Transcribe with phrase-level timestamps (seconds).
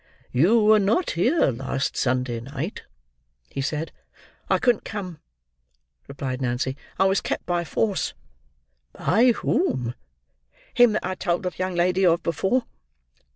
[0.31, 2.81] "You were not here last Sunday night,"
[3.51, 3.91] he said.
[4.49, 5.19] "I couldn't come,"
[6.07, 8.15] replied Nancy; "I was kept by force."
[8.93, 9.93] "By whom?"
[10.73, 12.63] "Him that I told the young lady of before."